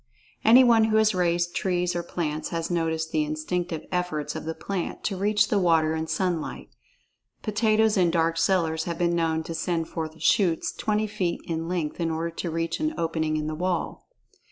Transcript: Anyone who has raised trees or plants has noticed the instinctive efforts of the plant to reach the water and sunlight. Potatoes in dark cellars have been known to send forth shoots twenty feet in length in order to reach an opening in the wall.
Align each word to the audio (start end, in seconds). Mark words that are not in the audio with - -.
Anyone 0.43 0.85
who 0.85 0.97
has 0.97 1.13
raised 1.13 1.53
trees 1.55 1.95
or 1.95 2.01
plants 2.01 2.49
has 2.49 2.71
noticed 2.71 3.11
the 3.11 3.23
instinctive 3.23 3.85
efforts 3.91 4.35
of 4.35 4.45
the 4.45 4.55
plant 4.55 5.03
to 5.03 5.15
reach 5.15 5.49
the 5.49 5.59
water 5.59 5.93
and 5.93 6.09
sunlight. 6.09 6.69
Potatoes 7.43 7.97
in 7.97 8.09
dark 8.09 8.35
cellars 8.39 8.85
have 8.85 8.97
been 8.97 9.15
known 9.15 9.43
to 9.43 9.53
send 9.53 9.89
forth 9.89 10.19
shoots 10.19 10.71
twenty 10.71 11.05
feet 11.05 11.41
in 11.45 11.67
length 11.67 11.99
in 11.99 12.09
order 12.09 12.31
to 12.31 12.49
reach 12.49 12.79
an 12.79 12.95
opening 12.97 13.37
in 13.37 13.45
the 13.45 13.53
wall. 13.53 14.07